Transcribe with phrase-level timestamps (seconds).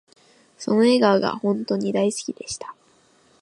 [0.57, 2.73] その笑顔が本とに大好きでした